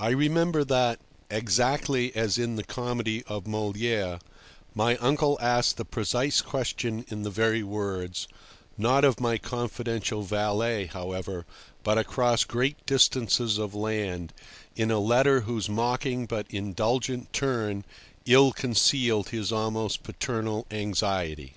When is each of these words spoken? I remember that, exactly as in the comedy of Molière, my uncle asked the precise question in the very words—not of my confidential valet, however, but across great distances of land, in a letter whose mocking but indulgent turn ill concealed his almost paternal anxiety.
I 0.00 0.08
remember 0.12 0.64
that, 0.64 0.98
exactly 1.30 2.16
as 2.16 2.38
in 2.38 2.56
the 2.56 2.64
comedy 2.64 3.22
of 3.26 3.44
Molière, 3.44 4.18
my 4.74 4.96
uncle 4.96 5.36
asked 5.42 5.76
the 5.76 5.84
precise 5.84 6.40
question 6.40 7.04
in 7.08 7.22
the 7.22 7.28
very 7.28 7.62
words—not 7.62 9.04
of 9.04 9.20
my 9.20 9.36
confidential 9.36 10.22
valet, 10.22 10.86
however, 10.86 11.44
but 11.82 11.98
across 11.98 12.44
great 12.44 12.86
distances 12.86 13.58
of 13.58 13.74
land, 13.74 14.32
in 14.74 14.90
a 14.90 14.98
letter 14.98 15.40
whose 15.42 15.68
mocking 15.68 16.24
but 16.24 16.46
indulgent 16.48 17.30
turn 17.34 17.84
ill 18.24 18.52
concealed 18.52 19.28
his 19.28 19.52
almost 19.52 20.02
paternal 20.02 20.66
anxiety. 20.70 21.56